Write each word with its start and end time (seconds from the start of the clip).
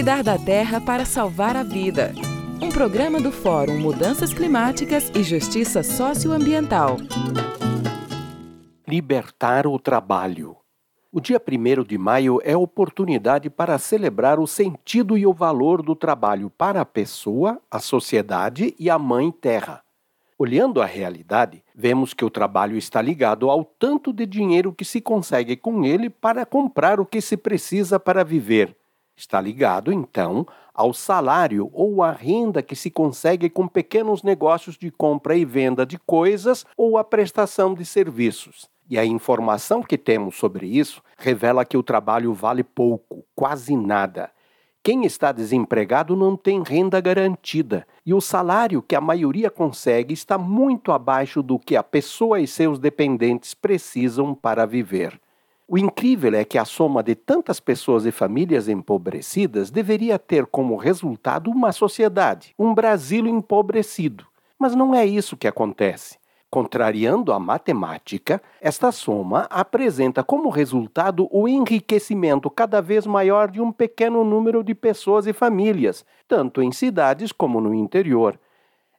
Cuidar 0.00 0.22
da 0.22 0.38
terra 0.38 0.80
para 0.80 1.04
salvar 1.04 1.54
a 1.54 1.62
vida. 1.62 2.14
Um 2.58 2.70
programa 2.70 3.20
do 3.20 3.30
Fórum 3.30 3.78
Mudanças 3.78 4.32
Climáticas 4.32 5.12
e 5.14 5.22
Justiça 5.22 5.82
Socioambiental. 5.82 6.96
Libertar 8.88 9.66
o 9.66 9.78
trabalho. 9.78 10.56
O 11.12 11.20
dia 11.20 11.38
1 11.38 11.84
de 11.84 11.98
maio 11.98 12.40
é 12.42 12.56
oportunidade 12.56 13.50
para 13.50 13.76
celebrar 13.76 14.40
o 14.40 14.46
sentido 14.46 15.18
e 15.18 15.26
o 15.26 15.34
valor 15.34 15.82
do 15.82 15.94
trabalho 15.94 16.48
para 16.48 16.80
a 16.80 16.86
pessoa, 16.86 17.60
a 17.70 17.78
sociedade 17.78 18.74
e 18.78 18.88
a 18.88 18.98
Mãe 18.98 19.30
Terra. 19.30 19.82
Olhando 20.38 20.80
a 20.80 20.86
realidade, 20.86 21.62
vemos 21.74 22.14
que 22.14 22.24
o 22.24 22.30
trabalho 22.30 22.78
está 22.78 23.02
ligado 23.02 23.50
ao 23.50 23.62
tanto 23.62 24.14
de 24.14 24.24
dinheiro 24.24 24.72
que 24.72 24.82
se 24.82 24.98
consegue 25.02 25.58
com 25.58 25.84
ele 25.84 26.08
para 26.08 26.46
comprar 26.46 27.00
o 27.00 27.04
que 27.04 27.20
se 27.20 27.36
precisa 27.36 28.00
para 28.00 28.24
viver. 28.24 28.79
Está 29.20 29.38
ligado, 29.38 29.92
então, 29.92 30.46
ao 30.72 30.94
salário 30.94 31.68
ou 31.74 32.02
à 32.02 32.10
renda 32.10 32.62
que 32.62 32.74
se 32.74 32.90
consegue 32.90 33.50
com 33.50 33.68
pequenos 33.68 34.22
negócios 34.22 34.78
de 34.78 34.90
compra 34.90 35.36
e 35.36 35.44
venda 35.44 35.84
de 35.84 35.98
coisas 35.98 36.64
ou 36.74 36.96
a 36.96 37.04
prestação 37.04 37.74
de 37.74 37.84
serviços. 37.84 38.66
E 38.88 38.98
a 38.98 39.04
informação 39.04 39.82
que 39.82 39.98
temos 39.98 40.36
sobre 40.36 40.66
isso 40.66 41.02
revela 41.18 41.66
que 41.66 41.76
o 41.76 41.82
trabalho 41.82 42.32
vale 42.32 42.64
pouco, 42.64 43.22
quase 43.36 43.76
nada. 43.76 44.30
Quem 44.82 45.04
está 45.04 45.32
desempregado 45.32 46.16
não 46.16 46.34
tem 46.34 46.62
renda 46.62 46.98
garantida 46.98 47.86
e 48.06 48.14
o 48.14 48.22
salário 48.22 48.80
que 48.80 48.96
a 48.96 49.02
maioria 49.02 49.50
consegue 49.50 50.14
está 50.14 50.38
muito 50.38 50.92
abaixo 50.92 51.42
do 51.42 51.58
que 51.58 51.76
a 51.76 51.82
pessoa 51.82 52.40
e 52.40 52.46
seus 52.46 52.78
dependentes 52.78 53.52
precisam 53.52 54.34
para 54.34 54.64
viver. 54.64 55.20
O 55.72 55.78
incrível 55.78 56.34
é 56.34 56.44
que 56.44 56.58
a 56.58 56.64
soma 56.64 57.00
de 57.00 57.14
tantas 57.14 57.60
pessoas 57.60 58.04
e 58.04 58.10
famílias 58.10 58.68
empobrecidas 58.68 59.70
deveria 59.70 60.18
ter 60.18 60.44
como 60.44 60.74
resultado 60.74 61.48
uma 61.48 61.70
sociedade, 61.70 62.52
um 62.58 62.74
Brasil 62.74 63.24
empobrecido. 63.28 64.26
Mas 64.58 64.74
não 64.74 64.92
é 64.92 65.06
isso 65.06 65.36
que 65.36 65.46
acontece. 65.46 66.18
Contrariando 66.50 67.32
a 67.32 67.38
matemática, 67.38 68.42
esta 68.60 68.90
soma 68.90 69.46
apresenta 69.48 70.24
como 70.24 70.48
resultado 70.48 71.28
o 71.30 71.46
enriquecimento 71.46 72.50
cada 72.50 72.82
vez 72.82 73.06
maior 73.06 73.48
de 73.48 73.60
um 73.60 73.70
pequeno 73.70 74.24
número 74.24 74.64
de 74.64 74.74
pessoas 74.74 75.28
e 75.28 75.32
famílias, 75.32 76.04
tanto 76.26 76.60
em 76.60 76.72
cidades 76.72 77.30
como 77.30 77.60
no 77.60 77.72
interior. 77.72 78.36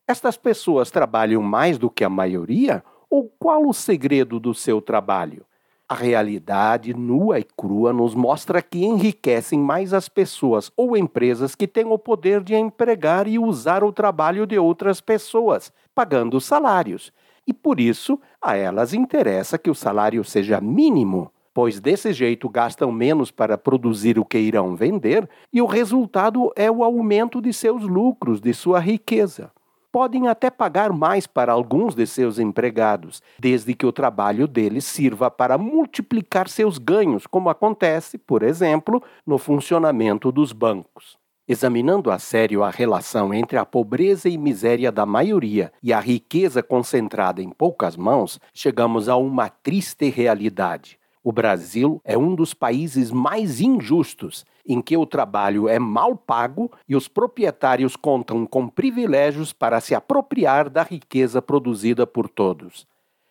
Estas 0.08 0.38
pessoas 0.38 0.90
trabalham 0.90 1.42
mais 1.42 1.78
do 1.78 1.90
que 1.90 2.06
a 2.06 2.10
maioria? 2.10 2.82
Ou 3.10 3.30
qual 3.38 3.68
o 3.68 3.74
segredo 3.74 4.40
do 4.40 4.54
seu 4.54 4.82
trabalho? 4.82 5.46
A 5.92 5.94
realidade 5.94 6.94
nua 6.94 7.38
e 7.38 7.44
crua 7.44 7.92
nos 7.92 8.16
mostra 8.16 8.62
que 8.62 8.86
enriquecem 8.86 9.60
mais 9.60 9.94
as 9.94 10.08
pessoas 10.08 10.72
ou 10.78 10.96
empresas 10.96 11.54
que 11.54 11.68
têm 11.68 11.84
o 11.84 12.00
poder 12.00 12.42
de 12.42 12.56
empregar 12.56 13.28
e 13.28 13.38
usar 13.38 13.84
o 13.84 13.92
trabalho 13.92 14.48
de 14.48 14.58
outras 14.58 15.02
pessoas, 15.02 15.70
pagando 15.94 16.40
salários 16.40 17.12
e 17.46 17.52
por 17.52 17.78
isso 17.78 18.18
a 18.42 18.56
elas 18.56 18.94
interessa 18.94 19.58
que 19.58 19.70
o 19.70 19.76
salário 19.76 20.24
seja 20.24 20.62
mínimo, 20.62 21.30
pois 21.54 21.82
desse 21.82 22.14
jeito 22.14 22.48
gastam 22.48 22.90
menos 22.90 23.30
para 23.30 23.58
produzir 23.58 24.18
o 24.18 24.24
que 24.24 24.38
irão 24.38 24.78
vender 24.78 25.30
e 25.52 25.62
o 25.62 25.66
resultado 25.66 26.54
é 26.56 26.72
o 26.72 26.86
aumento 26.86 27.42
de 27.42 27.52
seus 27.52 27.84
lucros, 27.84 28.40
de 28.40 28.54
sua 28.54 28.80
riqueza. 28.80 29.52
Podem 29.92 30.30
até 30.30 30.50
pagar 30.50 30.94
mais 30.94 31.28
para 31.28 31.52
alguns 31.52 31.94
de 31.94 32.08
seus 32.08 32.40
empregados, 32.40 33.22
desde 33.38 33.74
que 33.74 33.86
o 33.86 33.92
trabalho 33.92 34.48
deles 34.48 34.86
sirva 34.86 35.30
para 35.30 35.58
multiplicar 35.58 36.48
seus 36.48 36.78
ganhos, 36.78 37.28
como 37.28 37.50
acontece, 37.50 38.18
por 38.18 38.42
exemplo, 38.42 39.04
no 39.28 39.38
funcionamento 39.38 40.32
dos 40.32 40.54
bancos. 40.54 41.20
Examinando 41.46 42.10
a 42.10 42.18
sério 42.18 42.64
a 42.64 42.70
relação 42.70 43.34
entre 43.34 43.58
a 43.58 43.66
pobreza 43.66 44.30
e 44.30 44.38
miséria 44.38 44.94
da 44.94 45.06
maioria 45.06 45.74
e 45.84 45.92
a 45.92 46.00
riqueza 46.00 46.64
concentrada 46.64 47.42
em 47.42 47.50
poucas 47.50 47.98
mãos, 47.98 48.40
chegamos 48.54 49.10
a 49.10 49.18
uma 49.18 49.50
triste 49.50 50.10
realidade. 50.10 51.01
O 51.24 51.32
Brasil 51.32 52.02
é 52.04 52.18
um 52.18 52.34
dos 52.34 52.52
países 52.52 53.12
mais 53.12 53.62
injustos, 53.62 54.44
em 54.66 54.82
que 54.82 54.98
o 54.98 55.06
trabalho 55.06 55.70
é 55.70 55.78
mal 55.78 56.16
pago 56.16 56.72
e 56.90 56.96
os 56.96 57.08
proprietários 57.08 57.96
contam 57.96 58.44
com 58.46 58.68
privilégios 58.68 59.54
para 59.54 59.80
se 59.80 59.94
apropriar 59.94 60.68
da 60.68 60.82
riqueza 60.82 61.40
produzida 61.40 62.08
por 62.08 62.28
todos. 62.28 62.88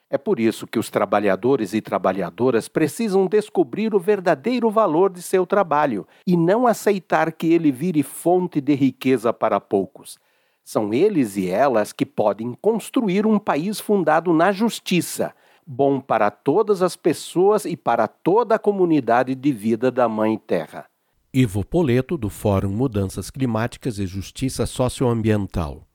É 0.09 0.17
por 0.17 0.39
isso 0.39 0.69
que 0.69 0.79
os 0.79 0.89
trabalhadores 0.89 1.73
e 1.73 1.81
trabalhadoras 1.81 2.69
precisam 2.69 3.27
descobrir 3.27 3.93
o 3.95 3.99
verdadeiro 3.99 4.71
valor 4.71 5.11
de 5.11 5.23
seu 5.23 5.45
trabalho 5.45 6.07
e 6.25 6.37
não 6.37 6.69
aceitar 6.69 7.33
que 7.33 7.53
ele 7.53 7.73
vire 7.73 8.03
fonte 8.05 8.61
de 8.61 8.75
riqueza 8.75 9.33
para 9.33 9.61
poucos. 9.61 10.19
São 10.65 10.95
eles 10.95 11.37
e 11.37 11.49
elas 11.49 11.93
que 11.93 12.07
podem 12.07 12.57
construir 12.61 13.27
um 13.27 13.39
país 13.39 13.81
fundado 13.81 14.33
na 14.33 14.53
justiça, 14.53 15.35
bom 15.73 16.01
para 16.01 16.33
todas 16.33 16.83
as 16.83 16.97
pessoas 16.97 17.65
e 17.65 17.77
para 17.77 18.09
toda 18.09 18.57
a 18.57 18.59
comunidade 18.59 19.37
de 19.37 19.53
vida 19.53 19.89
da 19.89 20.09
Mãe 20.09 20.37
Terra. 20.37 20.87
Ivo 21.33 21.65
Poleto, 21.65 22.19
do 22.19 22.29
Fórum 22.29 22.71
Mudanças 22.71 23.31
Climáticas 23.31 24.01
e 24.01 24.05
Justiça 24.05 24.67
Socioambiental. 24.67 25.87